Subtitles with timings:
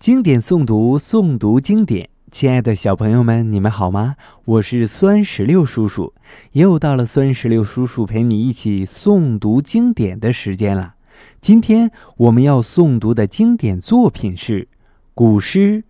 [0.00, 2.08] 经典诵读，诵读经典。
[2.30, 4.16] 亲爱的小朋友们，你们好吗？
[4.46, 6.14] 我是酸石榴叔叔，
[6.52, 10.94] 又到了酸石榴叔叔陪你一起诵读经典的时间了。
[11.42, 14.68] 今天我们要诵读的经典作品是
[15.12, 15.78] 古诗《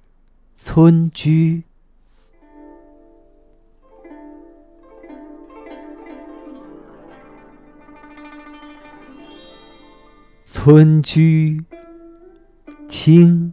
[0.57, 1.63] 村居》。
[10.53, 11.63] 《村居》，
[12.89, 13.53] 清。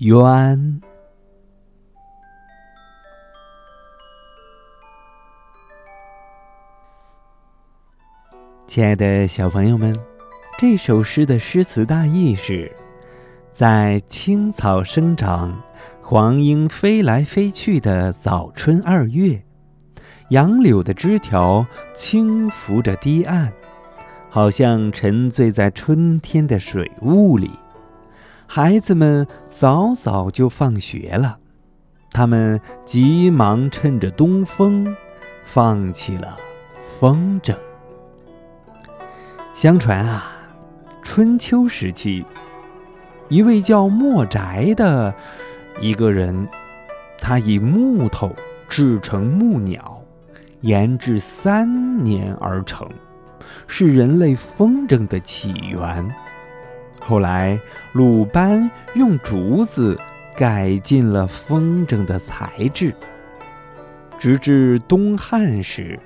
[0.00, 0.80] 鸢，
[8.68, 9.92] 亲爱的小朋友们，
[10.56, 12.70] 这首诗的诗词大意是：
[13.52, 15.60] 在青草生长、
[16.00, 19.42] 黄莺飞来飞去的早春二月，
[20.28, 23.52] 杨柳的枝条轻拂着堤岸，
[24.30, 27.50] 好像沉醉在春天的水雾里。
[28.50, 31.38] 孩子们早早就放学了，
[32.10, 34.96] 他们急忙趁着东风，
[35.44, 36.34] 放起了
[36.82, 37.54] 风筝。
[39.52, 40.32] 相传啊，
[41.02, 42.24] 春秋时期，
[43.28, 45.14] 一位叫墨宅的
[45.78, 46.48] 一个人，
[47.18, 48.34] 他以木头
[48.66, 50.02] 制成木鸟，
[50.62, 52.88] 研制三年而成，
[53.66, 56.10] 是人类风筝的起源。
[57.08, 57.58] 后来，
[57.94, 59.98] 鲁班用竹子
[60.36, 62.92] 改进了风筝的材质。
[64.18, 65.98] 直至东汉时，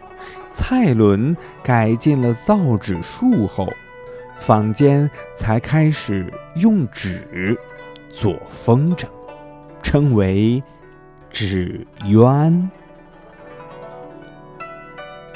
[0.52, 3.68] 蔡伦改进了造纸术后，
[4.38, 7.58] 坊间才开始用纸
[8.08, 9.06] 做风筝，
[9.82, 10.62] 称为
[11.32, 12.70] 纸鸢。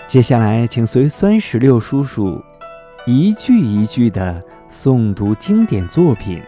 [0.07, 2.41] 接下来，请随酸石榴叔叔
[3.07, 4.43] 一句一句的。
[4.69, 6.43] 诵读经典作品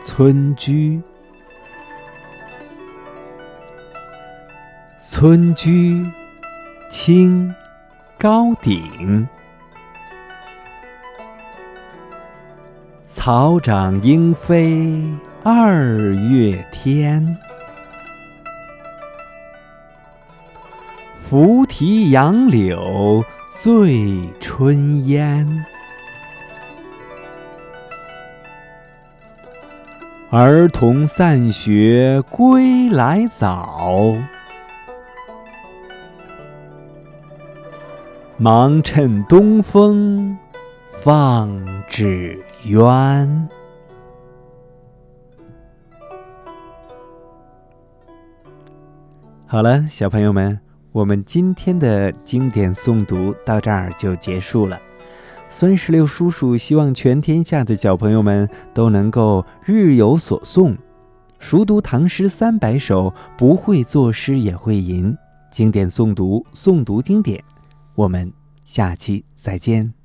[0.02, 0.96] 《村居》。
[5.00, 5.94] 《村居》，
[6.88, 7.52] 清，
[8.16, 9.28] 高鼎。
[13.08, 15.02] 草长莺飞
[15.42, 17.36] 二月天，
[21.30, 25.46] 拂堤杨柳醉春烟。
[30.30, 34.14] 儿童散学归来早，
[38.38, 40.34] 忙趁东风
[40.92, 41.50] 放
[41.90, 43.46] 纸鸢。
[49.46, 50.58] 好了，小朋友们，
[50.98, 54.76] 我们今天的经典诵读到这儿就结束了。
[55.48, 60.76] 孙十六叔叔希望全天下的小朋友们都能够日有所诵，
[61.38, 65.16] 熟读唐诗三百首，不会作诗也会吟。
[65.52, 67.40] 经典诵读，诵读经典。
[67.94, 68.32] 我们
[68.64, 69.97] 下期再见。